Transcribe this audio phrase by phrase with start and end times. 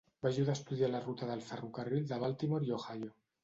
[0.25, 3.17] Va ajudar a estudiar la ruta del ferrocarril de Baltimore i Ohio.